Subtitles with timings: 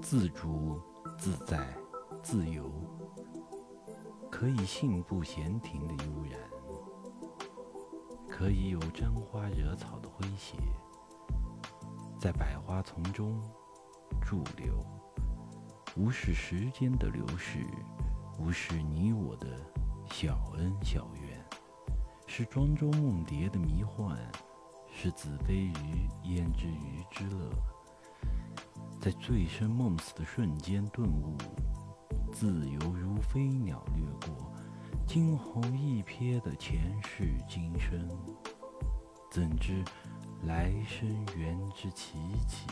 [0.00, 0.80] 自主、
[1.18, 1.76] 自在、
[2.22, 2.70] 自由，
[4.30, 6.40] 可以信步闲庭的悠然，
[8.28, 10.56] 可以有沾花惹草的诙谐，
[12.18, 13.42] 在百花丛中
[14.22, 14.78] 驻留，
[15.96, 17.66] 无视时间的流逝，
[18.38, 19.60] 无视你我的
[20.10, 21.44] 小恩小怨，
[22.26, 24.16] 是庄周梦蝶的迷幻，
[24.90, 27.47] 是子非鱼焉知鱼之乐。
[29.08, 31.34] 在醉生梦死的瞬间顿悟，
[32.30, 34.52] 自由如飞鸟掠过，
[35.06, 38.06] 惊鸿一瞥的前世今生，
[39.30, 39.82] 怎知
[40.42, 42.66] 来生缘之起起？